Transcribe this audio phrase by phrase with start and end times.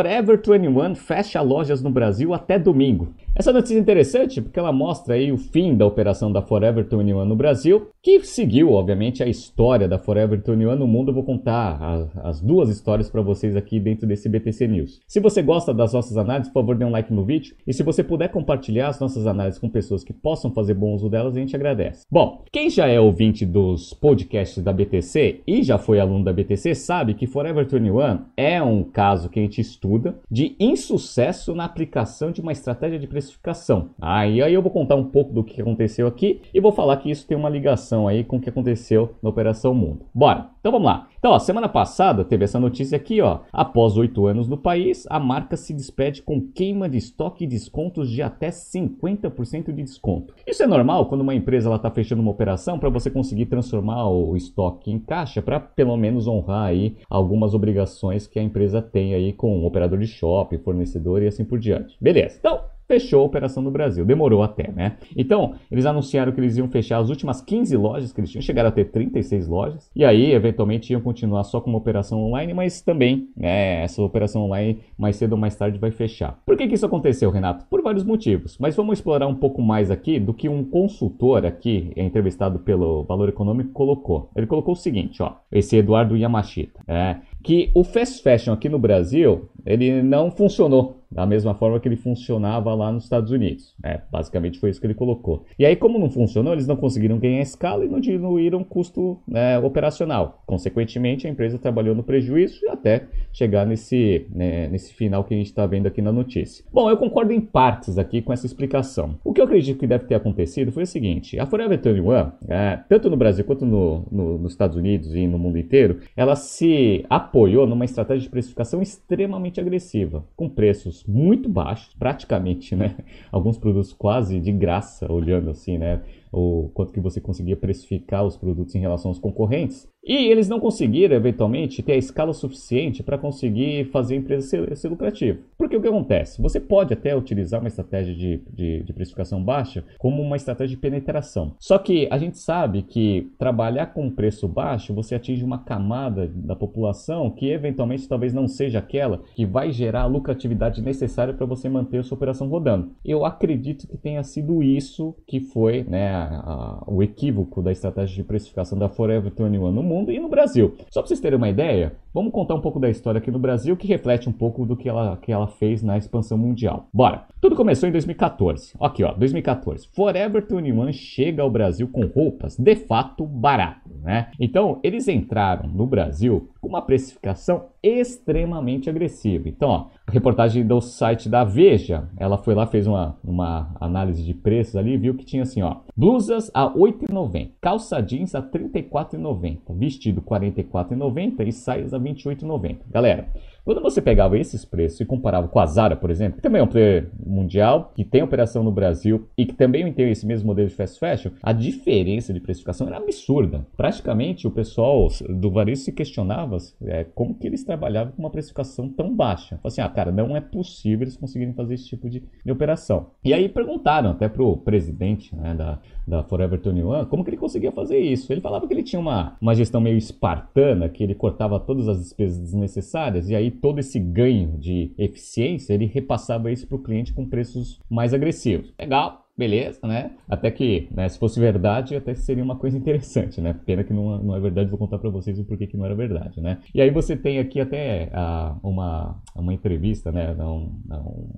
[0.00, 3.12] Forever 21 fecha lojas no Brasil até domingo.
[3.40, 7.24] Essa notícia é interessante porque ela mostra aí o fim da operação da Forever 21
[7.24, 11.08] no Brasil, que seguiu, obviamente, a história da Forever 21 no mundo.
[11.08, 15.00] Eu vou contar as, as duas histórias para vocês aqui dentro desse BTC News.
[15.08, 17.56] Se você gosta das nossas análises, por favor, dê um like no vídeo.
[17.66, 21.08] E se você puder compartilhar as nossas análises com pessoas que possam fazer bom uso
[21.08, 22.04] delas, a gente agradece.
[22.10, 26.74] Bom, quem já é ouvinte dos podcasts da BTC e já foi aluno da BTC
[26.74, 32.30] sabe que Forever 21 é um caso que a gente estuda de insucesso na aplicação
[32.30, 33.90] de uma estratégia de precificação.
[34.00, 37.10] Aí, aí eu vou contar um pouco do que aconteceu aqui e vou falar que
[37.10, 40.06] isso tem uma ligação aí com o que aconteceu na Operação Mundo.
[40.14, 40.50] Bora!
[40.60, 41.08] Então vamos lá.
[41.18, 43.40] Então, ó, semana passada teve essa notícia aqui, ó.
[43.50, 48.10] Após oito anos no país, a marca se despede com queima de estoque e descontos
[48.10, 50.34] de até 50% de desconto.
[50.46, 54.36] Isso é normal quando uma empresa está fechando uma operação para você conseguir transformar o
[54.36, 59.32] estoque em caixa para pelo menos honrar aí algumas obrigações que a empresa tem aí
[59.32, 61.96] com o operador de shopping, fornecedor e assim por diante.
[62.00, 62.36] Beleza.
[62.38, 62.60] Então,
[62.90, 64.04] fechou a operação no Brasil.
[64.04, 64.96] Demorou até, né?
[65.16, 68.68] Então, eles anunciaram que eles iam fechar as últimas 15 lojas que eles tinham, chegaram
[68.68, 72.82] a ter 36 lojas, e aí, eventualmente, iam continuar só com uma operação online, mas
[72.82, 76.40] também, né, essa operação online, mais cedo ou mais tarde, vai fechar.
[76.44, 77.64] Por que, que isso aconteceu, Renato?
[77.66, 81.92] Por vários motivos, mas vamos explorar um pouco mais aqui do que um consultor aqui,
[81.96, 84.30] entrevistado pelo Valor Econômico, colocou.
[84.34, 88.80] Ele colocou o seguinte, ó, esse Eduardo Yamashita, é, que o fast fashion aqui no
[88.80, 93.74] Brasil, ele não funcionou da mesma forma que ele funcionava lá nos Estados Unidos.
[93.82, 95.44] É, basicamente foi isso que ele colocou.
[95.58, 99.18] E aí, como não funcionou, eles não conseguiram ganhar escala e não diminuíram o custo
[99.26, 100.42] né, operacional.
[100.46, 105.46] Consequentemente, a empresa trabalhou no prejuízo até chegar nesse, né, nesse final que a gente
[105.46, 106.64] está vendo aqui na notícia.
[106.72, 109.18] Bom, eu concordo em partes aqui com essa explicação.
[109.24, 112.12] O que eu acredito que deve ter acontecido foi o seguinte: a Forever 21,
[112.48, 116.36] é, tanto no Brasil quanto no, no, nos Estados Unidos e no mundo inteiro, ela
[116.36, 122.96] se apoiou numa estratégia de precificação extremamente agressiva, com preços muito baixos, praticamente, né?
[123.30, 126.00] Alguns produtos quase de graça, olhando assim, né?
[126.32, 129.88] O quanto que você conseguia precificar os produtos em relação aos concorrentes.
[130.02, 134.76] E eles não conseguiram, eventualmente, ter a escala suficiente para conseguir fazer a empresa ser,
[134.76, 135.38] ser, lucrativa.
[135.58, 136.40] Porque o que acontece?
[136.40, 140.80] Você pode até utilizar uma estratégia de, de, de, precificação baixa como uma estratégia de
[140.80, 141.54] penetração.
[141.58, 146.56] Só que a gente sabe que trabalhar com preço baixo, você atinge uma camada da
[146.56, 151.68] população que, eventualmente, talvez não seja aquela que vai gerar a lucratividade necessária para você
[151.68, 152.92] manter a sua operação rodando.
[153.04, 158.24] Eu acredito que tenha sido isso que foi né, a, o equívoco da estratégia de
[158.24, 160.76] precificação da Forever 21 no mundo e no Brasil.
[160.90, 163.76] Só para vocês terem uma ideia, vamos contar um pouco da história aqui no Brasil
[163.76, 166.88] que reflete um pouco do que ela, que ela fez na expansão mundial.
[166.92, 167.26] Bora!
[167.40, 168.74] Tudo começou em 2014.
[168.78, 169.88] Aqui, ó, 2014.
[169.94, 174.30] Forever 21 chega ao Brasil com roupas de fato baratas, né?
[174.38, 179.48] Então, eles entraram no Brasil com uma precificação extremamente agressiva.
[179.48, 184.34] Então, ó, reportagem do site da Veja, ela foi lá, fez uma, uma análise de
[184.34, 188.48] preços ali, viu que tinha assim, ó, blusas a R$ 8,90, calça jeans a R$
[188.52, 192.90] 34,90, vestido R$ 44,90 e saias a 28,90.
[192.90, 193.26] Galera,
[193.64, 196.64] quando você pegava esses preços e comparava com a Zara, por exemplo, que também é
[196.64, 200.68] um player mundial, que tem operação no Brasil e que também tem esse mesmo modelo
[200.68, 203.66] de fast fashion, a diferença de precificação era absurda.
[203.76, 208.88] Praticamente o pessoal do varejo se questionava é, como que eles trabalhavam com uma precificação
[208.88, 209.58] tão baixa.
[209.58, 213.08] Falei assim, ah, cara, não é possível eles conseguirem fazer esse tipo de, de operação.
[213.24, 217.72] E aí perguntaram até pro presidente né, da, da Forever 21 como que ele conseguia
[217.72, 218.32] fazer isso.
[218.32, 221.98] Ele falava que ele tinha uma, uma gestão meio espartana, que ele cortava todas as
[221.98, 227.12] despesas desnecessárias e aí todo esse ganho de eficiência, ele repassava isso para o cliente
[227.12, 228.72] com preços mais agressivos.
[228.78, 230.10] Legal, beleza, né?
[230.28, 233.54] Até que, né, se fosse verdade, até seria uma coisa interessante, né?
[233.64, 235.94] Pena que não, não é verdade, vou contar para vocês o porquê que não era
[235.94, 236.58] verdade, né?
[236.74, 240.34] E aí você tem aqui até uh, uma, uma entrevista, né?
[240.34, 241.28] Não, não,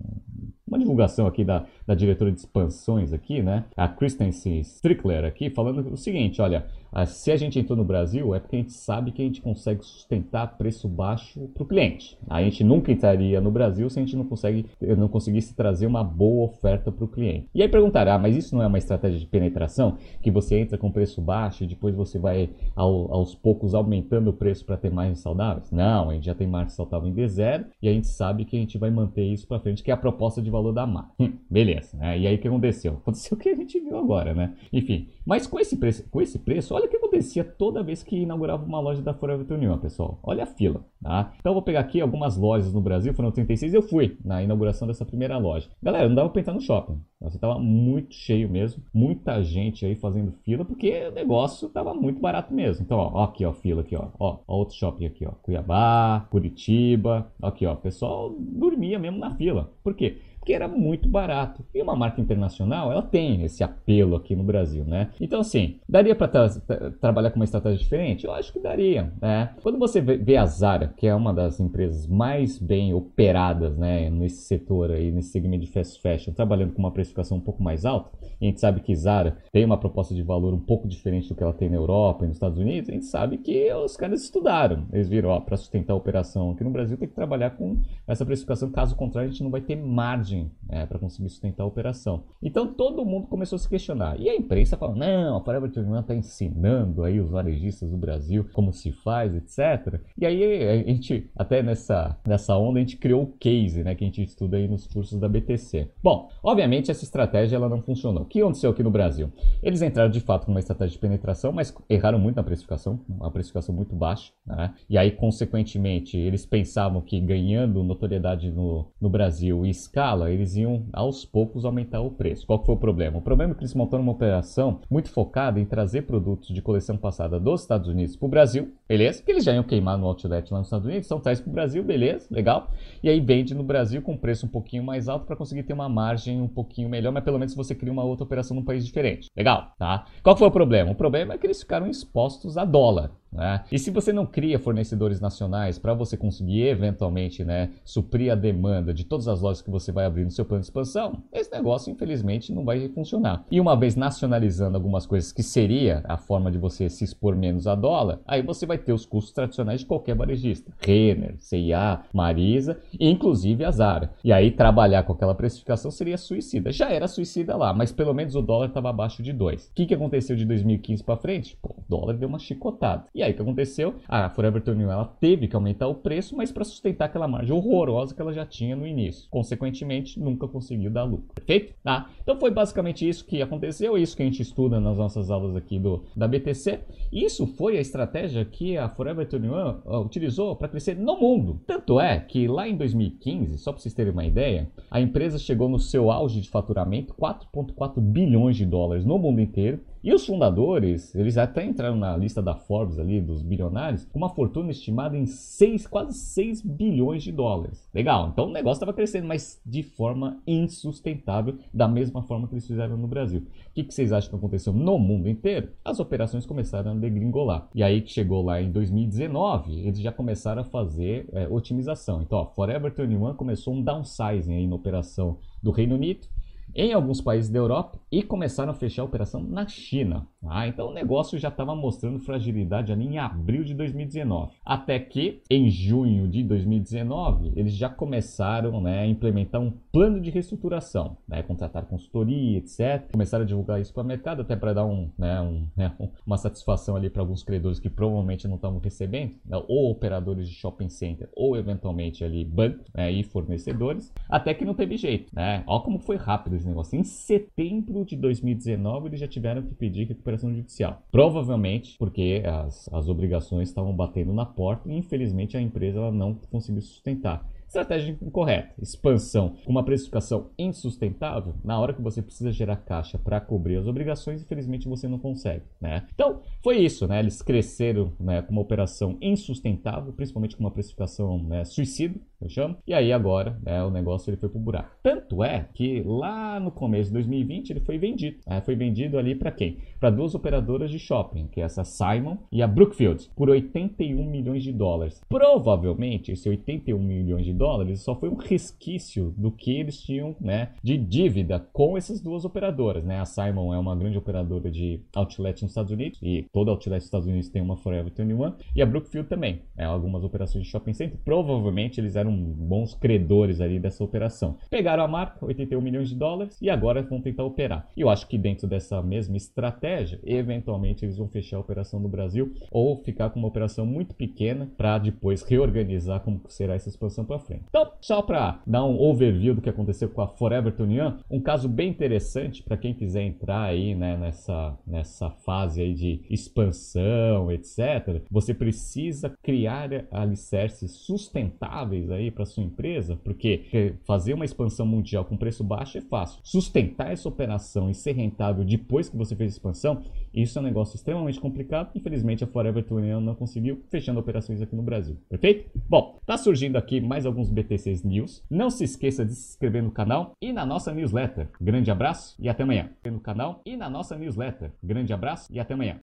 [0.66, 3.66] uma divulgação aqui da, da diretora de expansões aqui, né?
[3.76, 8.34] A Kristen Strickler aqui, falando o seguinte, olha, ah, se a gente entrou no Brasil
[8.34, 12.18] é porque a gente sabe que a gente consegue sustentar preço baixo para o cliente.
[12.28, 16.02] A gente nunca entraria no Brasil se a gente não, consegue, não conseguisse trazer uma
[16.02, 17.48] boa oferta para o cliente.
[17.54, 19.98] E aí perguntará, ah, mas isso não é uma estratégia de penetração?
[20.22, 24.32] Que você entra com preço baixo e depois você vai ao, aos poucos aumentando o
[24.32, 25.70] preço para ter mais saudáveis?
[25.70, 28.60] Não, a gente já tem marca saudável em D0 e a gente sabe que a
[28.60, 31.10] gente vai manter isso para frente, que é a proposta de valor valor da marca.
[31.18, 32.18] Hum, beleza, né?
[32.18, 32.94] E aí o que aconteceu?
[32.94, 34.54] Aconteceu o que a gente viu agora, né?
[34.72, 38.16] Enfim, mas com esse preço, com esse preço Olha o que acontecia toda vez que
[38.16, 40.18] inaugurava uma loja da Forever 21, pessoal.
[40.20, 41.32] Olha a fila, tá?
[41.38, 44.88] Então eu vou pegar aqui algumas lojas no Brasil, foram 36, eu fui na inauguração
[44.88, 45.70] dessa primeira loja.
[45.80, 47.00] Galera, não dava pra entrar no shopping.
[47.22, 52.20] Você tava muito cheio mesmo, muita gente aí fazendo fila, porque o negócio tava muito
[52.20, 52.84] barato mesmo.
[52.84, 57.32] Então, ó, ó aqui, ó, fila aqui, ó, ó, outro shopping aqui, ó, Cuiabá, Curitiba,
[57.40, 59.70] aqui, ó, o pessoal dormia mesmo na fila.
[59.82, 60.18] Por quê?
[60.42, 61.64] porque era muito barato.
[61.72, 65.10] E uma marca internacional, ela tem esse apelo aqui no Brasil, né?
[65.20, 68.26] Então, assim, daria para tra trabalhar com uma estratégia diferente?
[68.26, 69.50] Eu acho que daria, né?
[69.62, 74.42] Quando você vê a Zara, que é uma das empresas mais bem operadas, né, nesse
[74.42, 78.10] setor aí, nesse segmento de fast fashion, trabalhando com uma precificação um pouco mais alta,
[78.40, 81.34] e a gente sabe que Zara tem uma proposta de valor um pouco diferente do
[81.34, 84.22] que ela tem na Europa e nos Estados Unidos, a gente sabe que os caras
[84.22, 84.86] estudaram.
[84.92, 88.24] Eles viram, ó, para sustentar a operação aqui no Brasil tem que trabalhar com essa
[88.24, 91.66] precificação, caso contrário a gente não vai ter margem margem é, para conseguir sustentar a
[91.66, 92.24] operação.
[92.42, 94.18] Então todo mundo começou a se questionar.
[94.18, 98.46] E a imprensa falou: não, a Forever 21 está ensinando aí os varejistas do Brasil
[98.52, 100.00] como se faz, etc.
[100.18, 104.04] E aí a gente, até nessa, nessa onda, a gente criou o case né, que
[104.04, 105.88] a gente estuda aí nos cursos da BTC.
[106.02, 108.22] Bom, obviamente essa estratégia ela não funcionou.
[108.22, 109.30] O que aconteceu aqui no Brasil?
[109.62, 113.30] Eles entraram de fato com uma estratégia de penetração, mas erraram muito na precificação, uma
[113.30, 114.32] precificação muito baixa.
[114.46, 114.74] Né?
[114.88, 120.86] E aí, consequentemente, eles pensavam que ganhando notoriedade no, no Brasil e escala, eles iam
[120.92, 122.46] aos poucos aumentar o preço.
[122.46, 123.18] Qual foi o problema?
[123.18, 126.96] O problema é que eles montaram uma operação muito focada em trazer produtos de coleção
[126.96, 129.18] passada dos Estados Unidos para o Brasil, beleza?
[129.18, 131.52] Porque eles já iam queimar no outlet lá nos Estados Unidos, então traz para o
[131.52, 132.70] Brasil, beleza, legal.
[133.02, 135.88] E aí vende no Brasil com preço um pouquinho mais alto para conseguir ter uma
[135.88, 139.28] margem um pouquinho melhor, mas pelo menos você cria uma outra operação num país diferente.
[139.36, 140.04] Legal, tá?
[140.22, 140.92] Qual foi o problema?
[140.92, 143.10] O problema é que eles ficaram expostos a dólar.
[143.32, 143.64] Né?
[143.72, 148.92] E se você não cria fornecedores nacionais para você conseguir eventualmente né, suprir a demanda
[148.92, 151.90] de todas as lojas que você vai abrir no seu plano de expansão, esse negócio
[151.90, 153.44] infelizmente não vai funcionar.
[153.50, 157.66] E uma vez nacionalizando algumas coisas que seria a forma de você se expor menos
[157.66, 162.78] a dólar, aí você vai ter os custos tradicionais de qualquer varejista, Renner, CIA, Marisa
[162.98, 164.12] e inclusive a Zara.
[164.22, 166.70] E aí trabalhar com aquela precificação seria suicida.
[166.70, 169.68] Já era suicida lá, mas pelo menos o dólar estava abaixo de 2.
[169.68, 171.56] O que, que aconteceu de 2015 para frente?
[171.62, 173.04] Pô, o dólar deu uma chicotada.
[173.14, 173.94] E aí o que aconteceu?
[174.08, 178.14] A Forever 21 ela teve que aumentar o preço, mas para sustentar aquela margem horrorosa
[178.14, 179.28] que ela já tinha no início.
[179.30, 181.34] Consequentemente, nunca conseguiu dar lucro.
[181.34, 181.74] Perfeito?
[181.82, 182.10] Tá?
[182.22, 185.78] Então foi basicamente isso que aconteceu, isso que a gente estuda nas nossas aulas aqui
[185.78, 186.80] do, da BTC.
[187.12, 191.60] Isso foi a estratégia que a Forever 21 uh, utilizou para crescer no mundo.
[191.66, 195.68] Tanto é que lá em 2015, só para vocês terem uma ideia, a empresa chegou
[195.68, 201.14] no seu auge de faturamento 4,4 bilhões de dólares no mundo inteiro e os fundadores,
[201.14, 205.26] eles até entraram na lista da Forbes ali, dos bilionários, com uma fortuna estimada em
[205.26, 207.88] 6, quase 6 bilhões de dólares.
[207.94, 212.66] Legal, então o negócio estava crescendo, mas de forma insustentável, da mesma forma que eles
[212.66, 213.40] fizeram no Brasil.
[213.40, 215.70] O que, que vocês acham que aconteceu no mundo inteiro?
[215.84, 217.68] As operações começaram a degringolar.
[217.74, 222.22] E aí que chegou lá em 2019, eles já começaram a fazer é, otimização.
[222.22, 226.26] Então, ó, Forever 21 começou um downsizing aí na operação do Reino Unido
[226.74, 230.26] em alguns países da Europa e começaram a fechar a operação na China.
[230.44, 234.52] Ah, então o negócio já estava mostrando fragilidade ali em abril de 2019.
[234.64, 240.30] Até que em junho de 2019 eles já começaram né, a implementar um plano de
[240.30, 243.10] reestruturação, né, contratar consultoria, etc.
[243.12, 245.92] Começaram a divulgar isso para o mercado até para dar um, né, um, né,
[246.26, 250.54] uma satisfação ali para alguns credores que provavelmente não estavam recebendo, né, ou operadores de
[250.54, 255.34] shopping center, ou eventualmente ali bancos né, e fornecedores, até que não teve jeito.
[255.34, 255.62] Né?
[255.66, 256.98] Olha como foi rápido negócio.
[256.98, 261.02] Em setembro de 2019, eles já tiveram que pedir recuperação judicial.
[261.10, 266.82] Provavelmente porque as, as obrigações estavam batendo na porta e, infelizmente, a empresa não conseguiu
[266.82, 267.48] sustentar.
[267.72, 268.74] Estratégia incorreta.
[268.82, 273.86] Expansão com uma precificação insustentável, na hora que você precisa gerar caixa para cobrir as
[273.86, 275.64] obrigações, infelizmente você não consegue.
[275.80, 276.06] Né?
[276.12, 277.08] Então, foi isso.
[277.08, 277.20] Né?
[277.20, 282.20] Eles cresceram né, com uma operação insustentável, principalmente com uma precificação né, suicida,
[282.56, 282.76] eu.
[282.86, 284.96] E aí agora né, o negócio ele foi pro buraco.
[285.02, 288.38] Tanto é que lá no começo de 2020 ele foi vendido.
[288.46, 288.60] Né?
[288.60, 289.78] Foi vendido ali para quem?
[289.98, 294.62] Para duas operadoras de shopping, que é essa Simon e a Brookfield, por 81 milhões
[294.62, 295.22] de dólares.
[295.28, 300.70] Provavelmente esse 81 milhões de dólares só foi um resquício do que eles tinham né,
[300.82, 303.04] de dívida com essas duas operadoras.
[303.04, 303.20] Né?
[303.20, 307.04] A Simon é uma grande operadora de outlet nos Estados Unidos e toda outlet nos
[307.04, 309.62] Estados Unidos tem uma Forever 21 e a Brookfield também.
[309.76, 311.18] É algumas operações de shopping center.
[311.24, 314.56] Provavelmente eles eram bons credores ali dessa operação.
[314.70, 317.88] Pegaram a marca, 81 milhões de dólares, e agora vão tentar operar.
[317.96, 322.08] E eu acho que dentro dessa mesma estratégia, eventualmente eles vão fechar a operação no
[322.08, 327.24] Brasil ou ficar com uma operação muito pequena para depois reorganizar como será essa expansão
[327.24, 327.64] para frente.
[327.68, 331.68] Então, só para dar um overview do que aconteceu com a Forever 21, um caso
[331.68, 338.22] bem interessante para quem quiser entrar aí né, nessa, nessa fase aí de expansão, etc.
[338.30, 345.36] Você precisa criar alicerces sustentáveis aí para sua empresa, porque fazer uma expansão mundial com
[345.36, 346.40] preço baixo é fácil.
[346.42, 350.02] Sustentar essa operação e ser rentável depois que você fez a expansão,
[350.32, 351.90] isso é um negócio extremamente complicado.
[351.94, 355.16] Infelizmente a Forever 21 não conseguiu, fechando operações aqui no Brasil.
[355.28, 355.70] Perfeito?
[355.88, 358.42] Bom, tá surgindo aqui mais alguns BTCs News.
[358.50, 361.48] Não se esqueça de se inscrever no canal e na nossa newsletter.
[361.60, 362.90] Grande abraço e até amanhã.
[363.04, 364.70] No canal e na nossa newsletter.
[364.82, 366.00] Grande abraço e até amanhã.